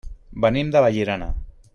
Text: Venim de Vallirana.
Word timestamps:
Venim 0.45 0.71
de 0.75 0.81
Vallirana. 0.85 1.29